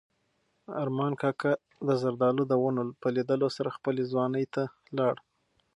ارمان 0.83 1.13
کاکا 1.21 1.51
د 1.87 1.89
زردالو 2.01 2.43
د 2.47 2.53
ونو 2.63 2.83
په 3.01 3.07
لیدلو 3.15 3.47
سره 3.57 3.75
خپلې 3.77 4.01
ځوانۍ 4.11 4.45
ته 4.53 4.63
لاړ. 4.97 5.15